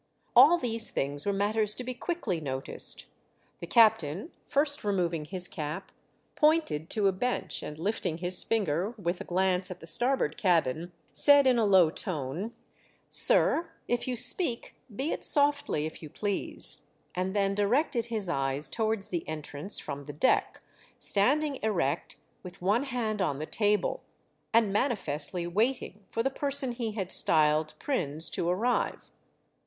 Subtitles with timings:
[0.35, 3.05] All these things were matters to be quickly noticed.
[3.59, 5.91] The captain, first removing his cap,
[6.35, 10.91] pointed to a bench, and lifting his finger, with a glance at the starboard cabin,
[11.13, 12.55] said in a low tone,"
[13.27, 18.69] Sir, if you speak be it softly, if you please," and then directed his eyes
[18.71, 20.63] towards the entrance from the deck,
[20.99, 24.01] standing erect, with one hand on the table,
[24.51, 29.11] and manifestly waiting for the person he had styled Prins to arrive.